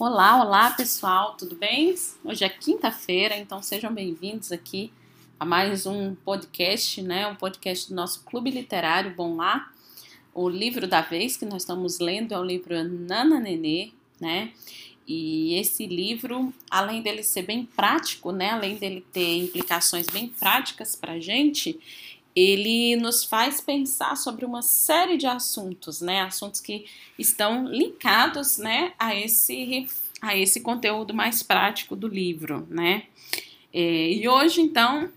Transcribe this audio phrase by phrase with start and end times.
[0.00, 1.94] Olá, olá pessoal, tudo bem?
[2.24, 4.90] Hoje é quinta-feira, então sejam bem-vindos aqui
[5.38, 7.26] a mais um podcast, né?
[7.26, 9.70] Um podcast do nosso Clube Literário Bom Lá.
[10.32, 14.54] O livro da vez que nós estamos lendo é o livro Nana Nenê, né?
[15.06, 18.52] E esse livro, além dele ser bem prático, né?
[18.52, 21.78] Além dele ter implicações bem práticas para gente,
[22.40, 26.22] ele nos faz pensar sobre uma série de assuntos, né?
[26.22, 26.86] Assuntos que
[27.18, 29.86] estão linkados, né, a esse
[30.22, 33.04] a esse conteúdo mais prático do livro, né?
[33.72, 35.10] É, e hoje, então,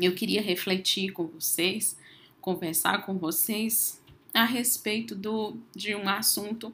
[0.00, 1.98] eu queria refletir com vocês,
[2.40, 4.00] conversar com vocês
[4.32, 6.72] a respeito do, de um assunto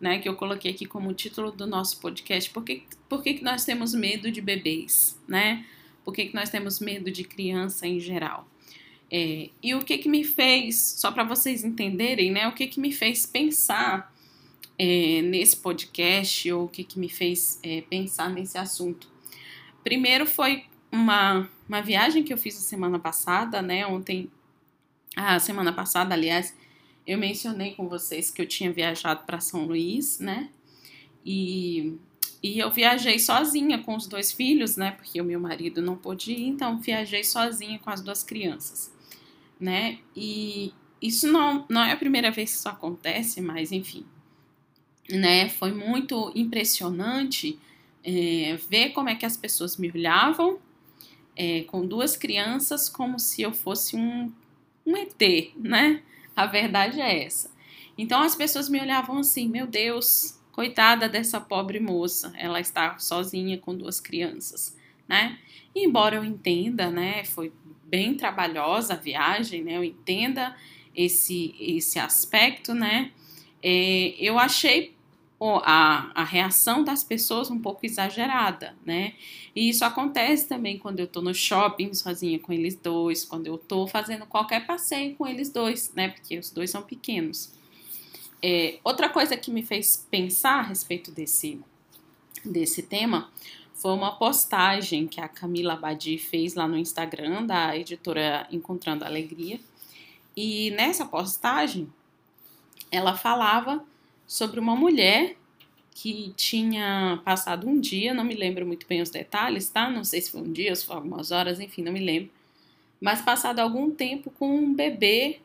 [0.00, 2.50] né, que eu coloquei aqui como título do nosso podcast.
[2.50, 5.64] Por que, por que, que nós temos medo de bebês, né?
[6.04, 8.46] Por que, que nós temos medo de criança em geral?
[9.10, 12.80] É, e o que que me fez, só para vocês entenderem, né, o que que
[12.80, 14.12] me fez pensar
[14.78, 19.08] é, nesse podcast, ou o que que me fez é, pensar nesse assunto.
[19.84, 24.28] Primeiro foi uma, uma viagem que eu fiz a semana passada, né, ontem,
[25.14, 26.54] a semana passada, aliás,
[27.06, 30.50] eu mencionei com vocês que eu tinha viajado para São Luís, né,
[31.24, 31.96] e
[32.42, 34.92] e eu viajei sozinha com os dois filhos, né?
[34.92, 38.92] Porque o meu marido não pôde ir, então viajei sozinha com as duas crianças
[39.60, 39.98] né?
[40.14, 44.04] E isso não, não é a primeira vez que isso acontece, mas enfim,
[45.10, 45.48] né?
[45.48, 47.58] Foi muito impressionante
[48.04, 50.58] é, ver como é que as pessoas me olhavam
[51.34, 54.32] é, com duas crianças como se eu fosse um,
[54.84, 56.02] um ET, né?
[56.34, 57.50] A verdade é essa.
[57.98, 63.58] Então as pessoas me olhavam assim, meu Deus, coitada dessa pobre moça, ela está sozinha
[63.58, 64.75] com duas crianças,
[65.08, 65.38] né?
[65.74, 67.52] Embora eu entenda, né, foi
[67.84, 69.76] bem trabalhosa a viagem, né?
[69.76, 70.56] Eu entenda
[70.94, 73.12] esse, esse aspecto, né?
[73.62, 74.94] É, eu achei
[75.38, 79.14] oh, a, a reação das pessoas um pouco exagerada, né?
[79.54, 83.58] E isso acontece também quando eu tô no shopping sozinha com eles dois, quando eu
[83.58, 86.08] tô fazendo qualquer passeio com eles dois, né?
[86.08, 87.52] Porque os dois são pequenos.
[88.42, 91.60] É, outra coisa que me fez pensar a respeito desse,
[92.44, 93.30] desse tema
[93.76, 99.60] foi uma postagem que a Camila Abadi fez lá no Instagram da editora Encontrando Alegria.
[100.34, 101.92] E nessa postagem,
[102.90, 103.84] ela falava
[104.26, 105.36] sobre uma mulher
[105.90, 109.90] que tinha passado um dia, não me lembro muito bem os detalhes, tá?
[109.90, 112.30] Não sei se foi um dia, se foi algumas horas, enfim, não me lembro.
[112.98, 115.40] Mas passado algum tempo com um bebê,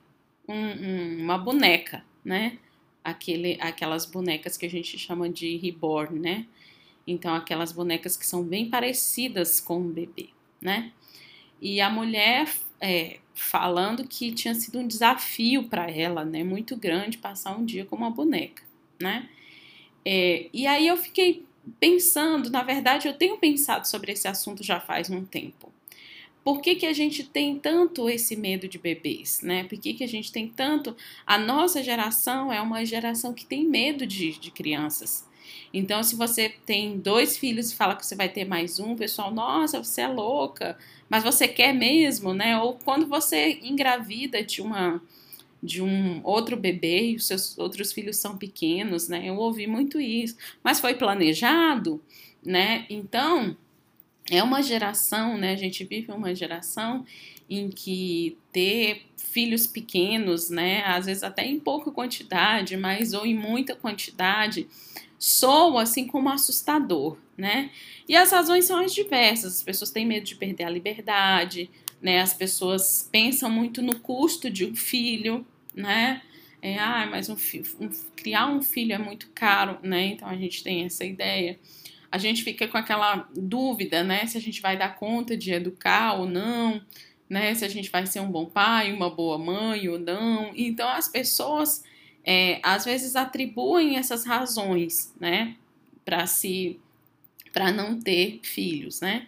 [0.48, 2.58] um, um, uma boneca, né?
[3.03, 6.46] Aquele, aquelas bonecas que a gente chama de reborn, né?
[7.11, 10.29] Então, aquelas bonecas que são bem parecidas com um bebê,
[10.59, 10.91] né?
[11.61, 16.44] E a mulher é, falando que tinha sido um desafio para ela, né?
[16.44, 18.63] Muito grande passar um dia com uma boneca,
[19.00, 19.29] né?
[20.03, 21.45] É, e aí eu fiquei
[21.79, 25.71] pensando, na verdade, eu tenho pensado sobre esse assunto já faz um tempo.
[26.44, 29.63] Por que, que a gente tem tanto esse medo de bebês, né?
[29.66, 30.96] Por que, que a gente tem tanto.
[31.25, 35.25] A nossa geração é uma geração que tem medo de, de crianças.
[35.74, 39.31] Então, se você tem dois filhos e fala que você vai ter mais um, pessoal,
[39.34, 40.78] nossa, você é louca,
[41.09, 42.57] mas você quer mesmo, né?
[42.59, 45.01] Ou quando você engravida de uma
[45.63, 49.30] de um outro bebê e os seus outros filhos são pequenos, né?
[49.30, 52.01] Eu ouvi muito isso, mas foi planejado,
[52.44, 52.85] né?
[52.90, 53.56] Então,
[54.29, 55.53] é uma geração, né?
[55.53, 57.05] A gente vive uma geração
[57.49, 60.83] em que ter filhos pequenos, né?
[60.85, 64.67] Às vezes até em pouca quantidade, mas ou em muita quantidade,
[65.17, 67.71] soa assim como assustador, né?
[68.07, 69.57] E as razões são as diversas.
[69.57, 71.69] As pessoas têm medo de perder a liberdade,
[72.01, 72.21] né?
[72.21, 76.21] As pessoas pensam muito no custo de um filho, né?
[76.61, 77.35] É, ah, mas um,
[77.79, 80.07] um, criar um filho é muito caro, né?
[80.07, 81.59] Então a gente tem essa ideia.
[82.12, 84.25] A gente fica com aquela dúvida, né?
[84.28, 86.81] Se a gente vai dar conta de educar ou não,
[87.30, 87.54] né?
[87.56, 90.52] Se a gente vai ser um bom pai, uma boa mãe ou não.
[90.56, 91.84] Então as pessoas
[92.24, 95.56] é, às vezes atribuem essas razões, né,
[96.06, 96.80] para se
[97.52, 99.28] para não ter filhos, né?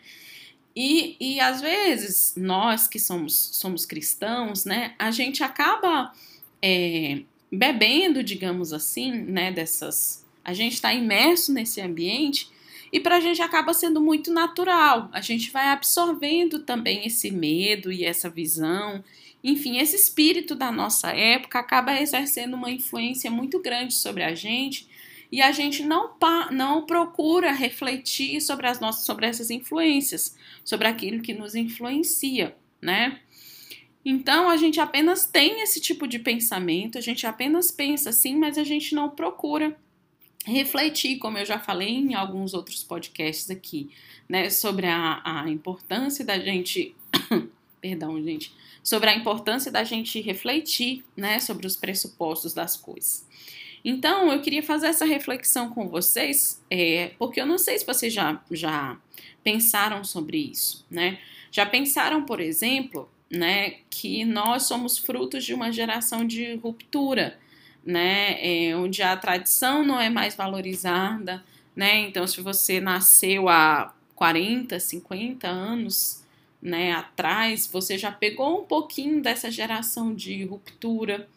[0.73, 6.13] E, e às vezes nós que somos, somos cristãos, né, a gente acaba
[6.61, 7.21] é,
[7.51, 10.25] bebendo, digamos assim, né, dessas.
[10.43, 12.49] A gente está imerso nesse ambiente
[12.93, 15.09] e para a gente acaba sendo muito natural.
[15.11, 19.03] A gente vai absorvendo também esse medo e essa visão
[19.43, 24.87] enfim, esse espírito da nossa época acaba exercendo uma influência muito grande sobre a gente
[25.29, 26.15] e a gente não,
[26.51, 33.19] não procura refletir sobre, as nossas, sobre essas influências, sobre aquilo que nos influencia, né?
[34.05, 38.57] Então a gente apenas tem esse tipo de pensamento, a gente apenas pensa assim, mas
[38.57, 39.77] a gente não procura
[40.45, 43.89] refletir, como eu já falei em alguns outros podcasts aqui,
[44.27, 46.95] né, sobre a, a importância da gente,
[47.81, 48.53] perdão, gente,
[48.83, 53.25] sobre a importância da gente refletir, né, sobre os pressupostos das coisas.
[53.85, 58.13] Então, eu queria fazer essa reflexão com vocês, é, porque eu não sei se vocês
[58.13, 58.97] já, já
[59.43, 61.19] pensaram sobre isso, né?
[61.51, 67.37] Já pensaram, por exemplo, né, que nós somos frutos de uma geração de ruptura,
[67.85, 71.43] né, é, onde a tradição não é mais valorizada,
[71.75, 71.99] né?
[72.01, 76.23] Então, se você nasceu há 40, 50 anos,
[76.61, 81.27] né, atrás, você já pegou um pouquinho dessa geração de ruptura,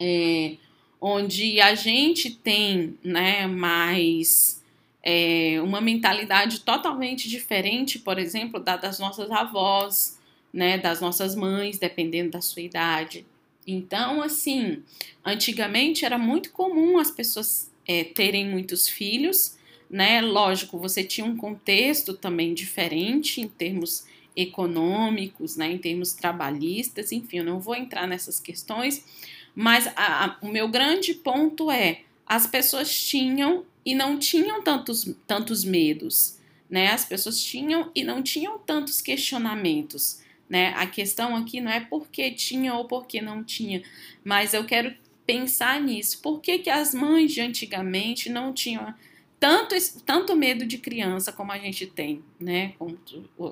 [0.00, 0.56] é,
[1.00, 4.62] onde a gente tem, né, mais
[5.02, 10.18] é, uma mentalidade totalmente diferente, por exemplo, da das nossas avós,
[10.52, 13.26] né, das nossas mães, dependendo da sua idade.
[13.70, 14.82] Então, assim,
[15.22, 19.58] antigamente era muito comum as pessoas é, terem muitos filhos,
[19.90, 20.22] né?
[20.22, 25.70] Lógico, você tinha um contexto também diferente em termos econômicos, né?
[25.70, 29.04] Em termos trabalhistas, enfim, eu não vou entrar nessas questões,
[29.54, 35.14] mas a, a, o meu grande ponto é as pessoas tinham e não tinham tantos,
[35.26, 36.38] tantos medos,
[36.70, 36.88] né?
[36.92, 40.26] As pessoas tinham e não tinham tantos questionamentos.
[40.48, 40.72] Né?
[40.76, 43.82] A questão aqui não é porque tinha ou porque não tinha,
[44.24, 44.94] mas eu quero
[45.26, 46.22] pensar nisso.
[46.22, 48.94] Por que, que as mães de antigamente não tinham
[49.38, 49.74] tanto,
[50.04, 52.72] tanto medo de criança como a gente tem, né?
[52.78, 52.98] Como,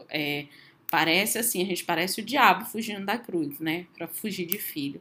[0.09, 0.47] é,
[0.91, 3.87] parece assim, a gente parece o diabo fugindo da cruz, né?
[3.97, 5.01] Para fugir de filho.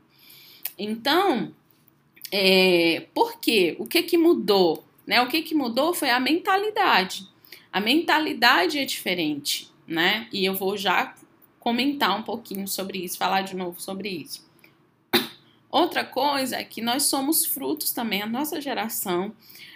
[0.77, 1.53] Então,
[2.31, 3.75] é, por quê?
[3.79, 4.83] O que que mudou?
[5.07, 5.21] Né?
[5.21, 7.27] O que que mudou foi a mentalidade.
[7.71, 10.27] A mentalidade é diferente, né?
[10.31, 11.15] E eu vou já
[11.65, 14.47] comentar um pouquinho sobre isso, falar de novo sobre isso.
[15.67, 19.33] Outra coisa é que nós somos frutos também, a nossa geração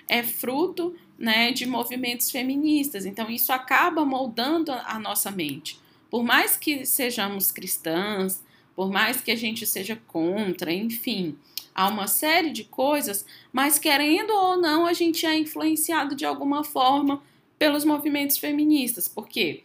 [0.08, 5.80] é fruto né, de movimentos feministas, então isso acaba moldando a nossa mente.
[6.12, 8.44] Por mais que sejamos cristãs,
[8.76, 11.40] por mais que a gente seja contra, enfim,
[11.74, 16.64] há uma série de coisas, mas querendo ou não, a gente é influenciado de alguma
[16.64, 17.24] forma
[17.58, 19.08] pelos movimentos feministas.
[19.08, 19.64] Por quê?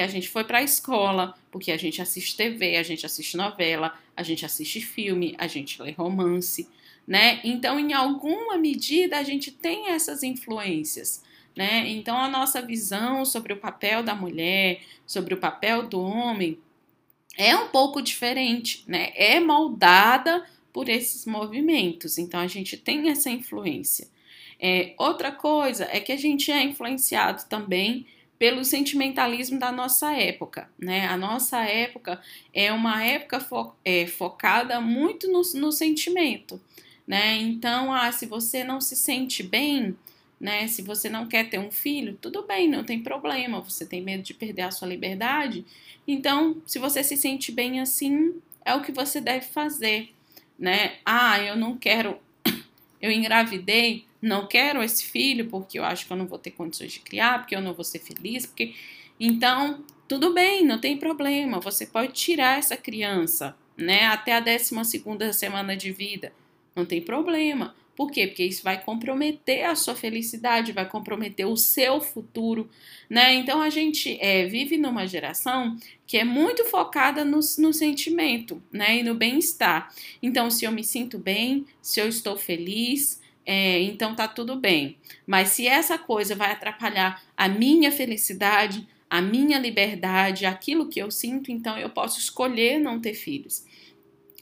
[0.00, 3.92] A gente foi para a escola, porque a gente assiste TV, a gente assiste novela,
[4.16, 6.68] a gente assiste filme, a gente lê romance,
[7.06, 7.40] né?
[7.44, 11.22] Então, em alguma medida, a gente tem essas influências,
[11.54, 11.88] né?
[11.88, 16.58] Então, a nossa visão sobre o papel da mulher, sobre o papel do homem,
[17.36, 19.12] é um pouco diferente, né?
[19.14, 22.18] É moldada por esses movimentos.
[22.18, 24.08] Então, a gente tem essa influência.
[24.58, 28.06] É, outra coisa é que a gente é influenciado também
[28.38, 31.06] pelo sentimentalismo da nossa época, né?
[31.06, 32.20] A nossa época
[32.52, 36.60] é uma época fo é, focada muito no, no, sentimento,
[37.06, 37.36] né?
[37.36, 39.96] Então, ah, se você não se sente bem,
[40.40, 40.68] né?
[40.68, 43.60] Se você não quer ter um filho, tudo bem, não tem problema.
[43.60, 45.64] Você tem medo de perder a sua liberdade,
[46.06, 48.34] então, se você se sente bem assim,
[48.64, 50.10] é o que você deve fazer,
[50.58, 50.96] né?
[51.04, 52.18] Ah, eu não quero,
[53.02, 56.92] eu engravidei, não quero esse filho porque eu acho que eu não vou ter condições
[56.92, 58.74] de criar, porque eu não vou ser feliz, porque
[59.18, 64.84] então tudo bem, não tem problema, você pode tirar essa criança, né, até a 12
[64.84, 66.32] segunda semana de vida,
[66.74, 67.74] não tem problema.
[67.96, 68.26] Por quê?
[68.26, 72.68] Porque isso vai comprometer a sua felicidade, vai comprometer o seu futuro,
[73.08, 73.32] né?
[73.32, 78.98] Então a gente é, vive numa geração que é muito focada no, no sentimento, né?
[78.98, 79.90] E no bem-estar.
[80.22, 84.98] Então, se eu me sinto bem, se eu estou feliz, é, então tá tudo bem.
[85.24, 91.12] Mas se essa coisa vai atrapalhar a minha felicidade, a minha liberdade, aquilo que eu
[91.12, 93.64] sinto, então eu posso escolher não ter filhos.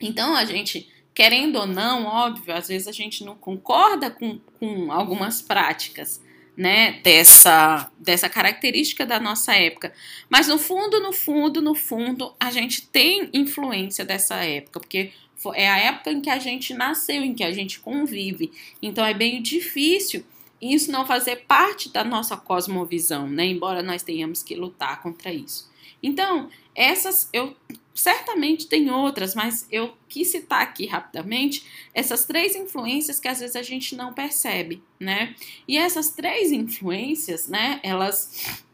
[0.01, 4.91] Então a gente, querendo ou não, óbvio, às vezes a gente não concorda com, com
[4.91, 6.23] algumas práticas,
[6.57, 9.93] né, dessa, dessa característica da nossa época.
[10.31, 15.13] Mas no fundo, no fundo, no fundo, a gente tem influência dessa época, porque
[15.53, 18.53] é a época em que a gente nasceu, em que a gente convive.
[18.81, 20.25] Então é bem difícil
[20.63, 23.45] isso não fazer parte da nossa cosmovisão, né?
[23.45, 25.71] Embora nós tenhamos que lutar contra isso.
[26.03, 27.55] Então, essas eu
[27.95, 33.55] certamente tem outras, mas eu quis citar aqui rapidamente essas três influências que às vezes
[33.55, 35.35] a gente não percebe, né?
[35.69, 38.65] E essas três influências, né, elas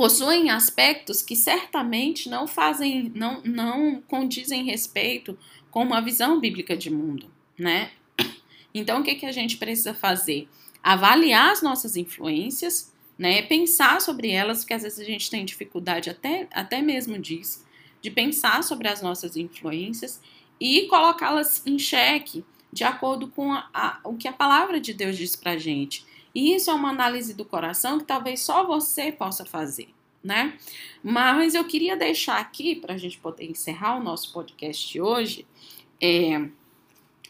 [0.00, 5.38] possuem aspectos que certamente não fazem, não, não condizem respeito
[5.70, 7.90] com uma visão bíblica de mundo, né?
[8.72, 10.48] Então, o que, que a gente precisa fazer?
[10.82, 13.42] Avaliar as nossas influências, né?
[13.42, 17.66] Pensar sobre elas, porque às vezes a gente tem dificuldade até, até mesmo disso,
[18.00, 20.18] de pensar sobre as nossas influências
[20.58, 22.42] e colocá-las em xeque,
[22.72, 26.06] de acordo com a, a, o que a palavra de Deus diz para gente.
[26.34, 29.88] E isso é uma análise do coração que talvez só você possa fazer,
[30.22, 30.56] né?
[31.02, 35.46] Mas eu queria deixar aqui, para a gente poder encerrar o nosso podcast de hoje,
[36.00, 36.48] é,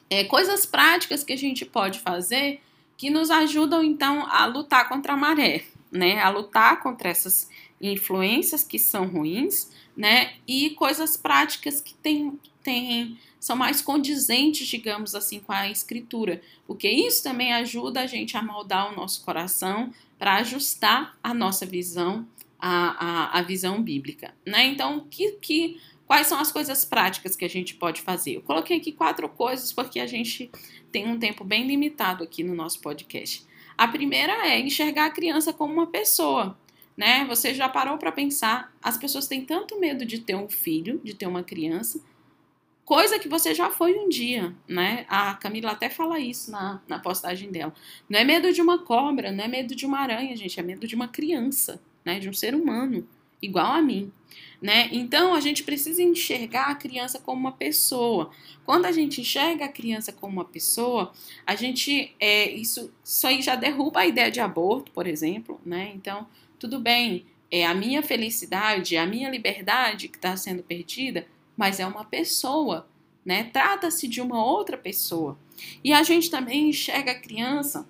[0.08, 2.60] é, coisas práticas que a gente pode fazer
[2.96, 6.20] que nos ajudam, então, a lutar contra a maré, né?
[6.20, 7.48] A lutar contra essas
[7.80, 10.34] influências que são ruins, né?
[10.46, 16.88] E coisas práticas que tem, tem, são mais condizentes, digamos assim, com a escritura, porque
[16.88, 22.28] isso também ajuda a gente a moldar o nosso coração para ajustar a nossa visão
[22.58, 24.66] à, visão bíblica, né?
[24.66, 28.36] Então, que, que, quais são as coisas práticas que a gente pode fazer?
[28.36, 30.50] Eu coloquei aqui quatro coisas porque a gente
[30.92, 33.46] tem um tempo bem limitado aqui no nosso podcast.
[33.78, 36.54] A primeira é enxergar a criança como uma pessoa
[37.00, 37.24] né?
[37.30, 38.70] Você já parou para pensar?
[38.82, 41.98] As pessoas têm tanto medo de ter um filho, de ter uma criança,
[42.90, 45.06] coisa que você já foi um dia, né?
[45.08, 47.72] A Camila até fala isso na, na postagem dela.
[48.08, 50.88] Não é medo de uma cobra, não é medo de uma aranha, gente, é medo
[50.88, 52.18] de uma criança, né?
[52.18, 53.06] De um ser humano,
[53.40, 54.10] igual a mim.
[54.60, 54.88] Né?
[54.90, 58.32] Então a gente precisa enxergar a criança como uma pessoa.
[58.66, 61.12] Quando a gente enxerga a criança como uma pessoa,
[61.46, 65.92] a gente é, isso, isso aí já derruba a ideia de aborto, por exemplo, né?
[65.94, 66.26] Então
[66.58, 71.24] tudo bem, é a minha felicidade, a minha liberdade que está sendo perdida,
[71.60, 72.88] mas é uma pessoa,
[73.22, 73.50] né?
[73.52, 75.38] Trata-se de uma outra pessoa.
[75.84, 77.86] E a gente também enxerga a criança,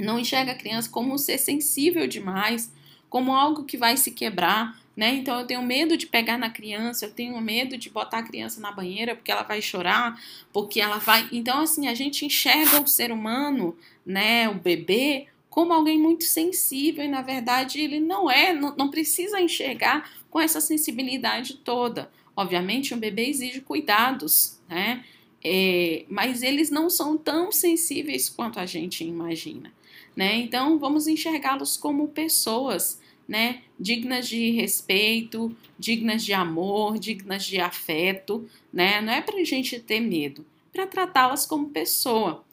[0.00, 2.72] não enxerga a criança como um ser sensível demais,
[3.08, 5.14] como algo que vai se quebrar, né?
[5.14, 8.60] Então eu tenho medo de pegar na criança, eu tenho medo de botar a criança
[8.60, 10.20] na banheira porque ela vai chorar,
[10.52, 11.28] porque ela vai.
[11.30, 17.04] Então assim, a gente enxerga o ser humano, né, o bebê como alguém muito sensível
[17.04, 22.10] e na verdade ele não é, não, não precisa enxergar com essa sensibilidade toda.
[22.38, 25.04] Obviamente, um bebê exige cuidados, né?
[25.42, 29.72] É, mas eles não são tão sensíveis quanto a gente imagina,
[30.14, 30.36] né?
[30.36, 33.62] Então, vamos enxergá-los como pessoas, né?
[33.76, 39.00] Dignas de respeito, dignas de amor, dignas de afeto, né?
[39.00, 42.44] Não é para a gente ter medo, para tratá-las como pessoa.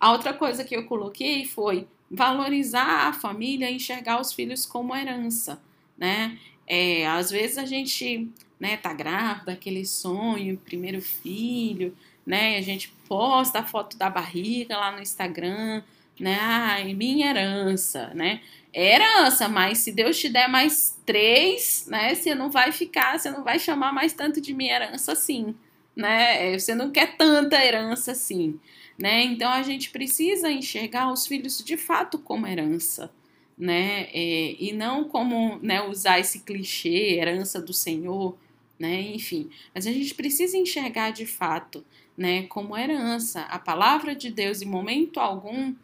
[0.00, 5.62] A outra coisa que eu coloquei foi valorizar a família enxergar os filhos como herança,
[5.98, 6.38] né?
[6.66, 8.30] É, às vezes a gente,
[8.64, 12.56] né, tá grávida, aquele sonho, primeiro filho, né?
[12.56, 15.82] A gente posta a foto da barriga lá no Instagram,
[16.18, 16.38] né?
[16.40, 18.40] Ai, minha herança, né?
[18.72, 22.14] É herança, mas se Deus te der mais três, né?
[22.14, 25.54] Você não vai ficar, você não vai chamar mais tanto de minha herança assim,
[25.94, 26.58] né?
[26.58, 28.58] Você não quer tanta herança assim
[28.98, 29.24] né?
[29.24, 33.10] Então a gente precisa enxergar os filhos de fato como herança,
[33.56, 34.08] né?
[34.12, 38.36] É, e não como né, usar esse clichê, herança do Senhor,
[38.78, 39.00] né?
[39.00, 41.84] Enfim, mas a gente precisa enxergar de fato,
[42.16, 42.44] né?
[42.44, 43.42] Como herança.
[43.42, 45.74] A palavra de Deus, em momento algum,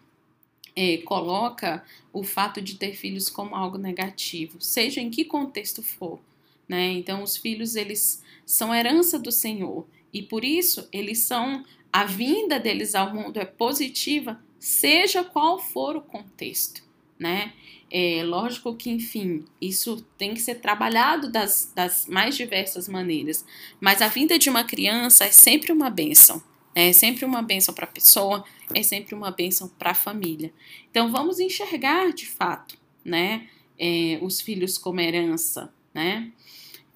[0.74, 6.20] é, coloca o fato de ter filhos como algo negativo, seja em que contexto for,
[6.68, 6.92] né?
[6.92, 12.58] Então os filhos eles são herança do Senhor e por isso eles são a vinda
[12.58, 16.82] deles ao mundo é positiva, seja qual for o contexto,
[17.20, 17.52] né?
[17.90, 23.44] É lógico que, enfim, isso tem que ser trabalhado das, das mais diversas maneiras,
[23.78, 26.42] mas a vinda de uma criança é sempre uma bênção,
[26.74, 26.88] né?
[26.88, 30.52] é sempre uma bênção para a pessoa, é sempre uma bênção para a família.
[30.90, 33.48] Então, vamos enxergar de fato, né?
[33.78, 36.30] É, os filhos como herança, né?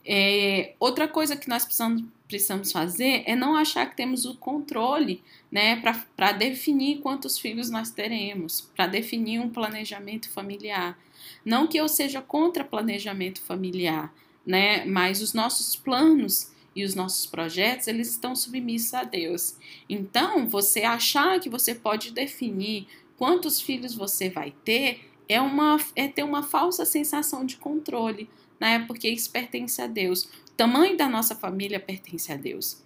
[0.07, 5.23] É, outra coisa que nós precisamos, precisamos fazer é não achar que temos o controle
[5.51, 5.83] né,
[6.17, 10.99] para definir quantos filhos nós teremos, para definir um planejamento familiar.
[11.45, 14.13] Não que eu seja contra planejamento familiar,
[14.47, 19.57] né, mas os nossos planos e os nossos projetos, eles estão submissos a Deus.
[19.89, 26.09] Então, você achar que você pode definir quantos filhos você vai ter é, uma, é
[26.09, 28.29] ter uma falsa sensação de controle,
[28.61, 28.85] né?
[28.87, 32.83] Porque isso pertence a Deus tamanho da nossa família pertence a Deus.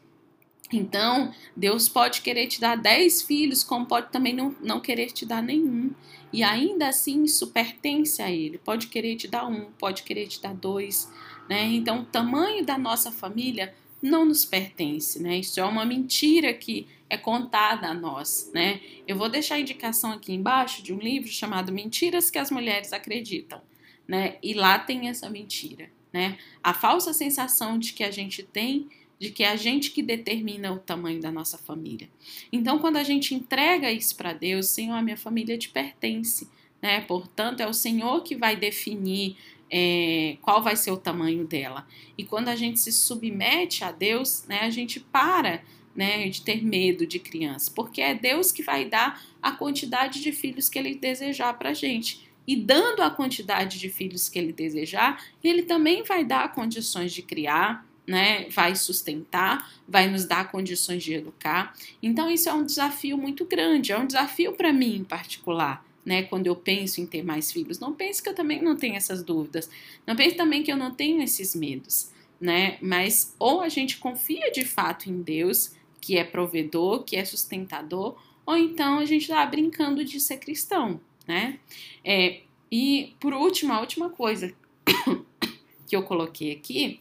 [0.71, 5.25] Então, Deus pode querer te dar dez filhos, como pode também não, não querer te
[5.25, 5.93] dar nenhum.
[6.31, 8.59] E ainda assim, isso pertence a Ele.
[8.59, 11.11] Pode querer te dar um, pode querer te dar dois.
[11.49, 11.65] Né?
[11.73, 15.23] Então, o tamanho da nossa família não nos pertence.
[15.23, 15.39] Né?
[15.39, 18.51] Isso é uma mentira que é contada a nós.
[18.53, 18.83] Né?
[19.07, 22.93] Eu vou deixar a indicação aqui embaixo de um livro chamado Mentiras que as Mulheres
[22.93, 23.63] Acreditam.
[24.09, 24.38] Né?
[24.43, 26.38] E lá tem essa mentira né?
[26.62, 28.88] A falsa sensação de que a gente tem
[29.21, 32.09] de que é a gente que determina o tamanho da nossa família.
[32.53, 36.49] Então, quando a gente entrega isso para Deus, Senhor, a minha família te pertence,
[36.81, 37.00] né?
[37.00, 39.37] Portanto, é o Senhor que vai definir
[39.69, 41.85] é, qual vai ser o tamanho dela.
[42.17, 45.65] E quando a gente se submete a Deus, né, a gente para
[45.97, 50.31] né, de ter medo de criança, porque é Deus que vai dar a quantidade de
[50.31, 52.28] filhos que ele desejar para gente.
[52.49, 57.21] E dando a quantidade de filhos que ele desejar, ele também vai dar condições de
[57.21, 58.49] criar, né?
[58.49, 61.75] Vai sustentar, vai nos dar condições de educar.
[62.02, 65.87] Então isso é um desafio muito grande, é um desafio para mim em particular.
[66.07, 68.95] Né, quando eu penso em ter mais filhos, não pense que eu também não tenho
[68.95, 69.69] essas dúvidas,
[70.07, 72.78] não pense também que eu não tenho esses medos, né?
[72.81, 78.17] Mas ou a gente confia de fato em Deus, que é provedor, que é sustentador,
[78.47, 80.99] ou então a gente está brincando de ser cristão,
[81.29, 81.61] né?
[82.03, 82.41] É,
[82.73, 84.53] e por último, a última coisa
[85.87, 87.01] que eu coloquei aqui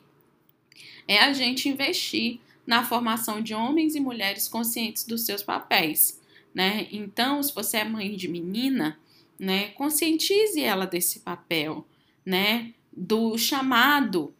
[1.07, 6.21] é a gente investir na formação de homens e mulheres conscientes dos seus papéis,
[6.53, 6.87] né?
[6.91, 8.99] Então, se você é mãe de menina,
[9.39, 11.87] né, conscientize ela desse papel,
[12.25, 14.33] né, do chamado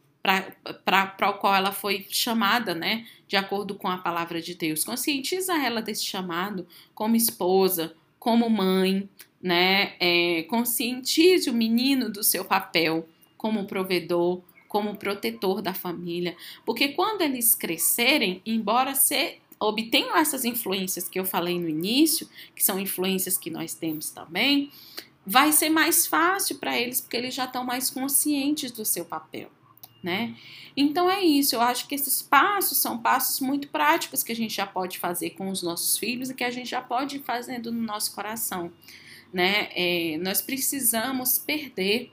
[0.84, 4.84] para o qual ela foi chamada, né, de acordo com a palavra de Deus.
[4.84, 9.08] Conscientiza ela desse chamado como esposa, como mãe,
[9.42, 16.90] né, é, conscientize o menino do seu papel como provedor, como protetor da família, porque
[16.90, 22.80] quando eles crescerem, embora se obtenham essas influências que eu falei no início, que são
[22.80, 24.72] influências que nós temos também,
[25.26, 29.50] vai ser mais fácil para eles porque eles já estão mais conscientes do seu papel,
[30.02, 30.36] né?
[30.76, 34.56] Então é isso, eu acho que esses passos são passos muito práticos que a gente
[34.56, 37.72] já pode fazer com os nossos filhos e que a gente já pode ir fazendo
[37.72, 38.72] no nosso coração,
[39.34, 39.70] né?
[39.76, 42.12] É, nós precisamos perder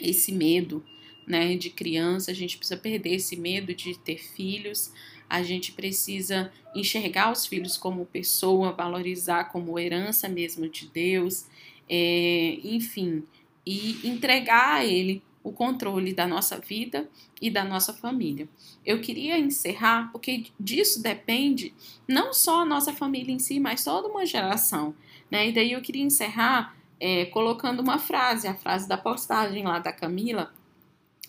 [0.00, 0.84] esse medo,
[1.26, 4.92] né, de criança, a gente precisa perder esse medo de ter filhos,
[5.28, 11.46] a gente precisa enxergar os filhos como pessoa, valorizar como herança mesmo de Deus,
[11.88, 13.24] é, enfim,
[13.64, 17.08] e entregar a Ele o controle da nossa vida
[17.40, 18.48] e da nossa família.
[18.84, 21.74] Eu queria encerrar porque disso depende
[22.08, 24.94] não só a nossa família em si, mas toda uma geração.
[25.34, 25.48] Né?
[25.48, 29.92] E daí eu queria encerrar é, colocando uma frase, a frase da postagem lá da
[29.92, 30.54] Camila,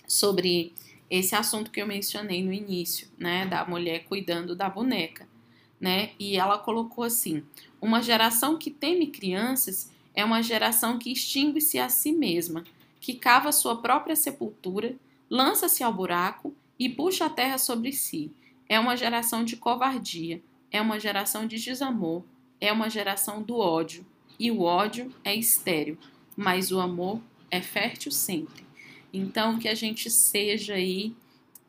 [0.07, 0.73] sobre
[1.09, 5.27] esse assunto que eu mencionei no início, né, da mulher cuidando da boneca,
[5.81, 6.11] né?
[6.19, 7.43] E ela colocou assim:
[7.81, 12.63] uma geração que teme crianças é uma geração que extingue-se a si mesma,
[13.01, 14.95] que cava sua própria sepultura,
[15.27, 18.31] lança-se ao buraco e puxa a terra sobre si.
[18.69, 22.23] É uma geração de covardia, é uma geração de desamor,
[22.59, 24.05] é uma geração do ódio.
[24.39, 25.97] E o ódio é estéril,
[26.35, 28.65] mas o amor é fértil sempre.
[29.13, 31.15] Então, que a gente seja aí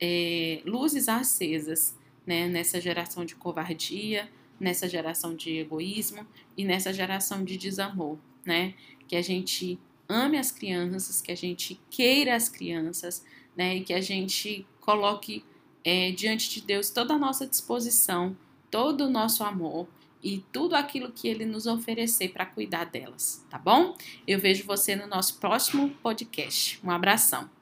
[0.01, 1.97] é, luzes acesas
[2.27, 8.75] né, nessa geração de covardia, nessa geração de egoísmo e nessa geração de desamor, né?
[9.07, 13.25] Que a gente ame as crianças, que a gente queira as crianças,
[13.57, 13.77] né?
[13.77, 15.45] E que a gente coloque
[15.85, 18.37] é, diante de Deus toda a nossa disposição,
[18.71, 19.87] todo o nosso amor
[20.23, 23.97] e tudo aquilo que Ele nos oferecer para cuidar delas, tá bom?
[24.27, 26.81] Eu vejo você no nosso próximo podcast.
[26.85, 27.56] Um abração.